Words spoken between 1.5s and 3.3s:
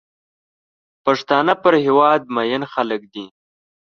پر هېواد مین خلک دي.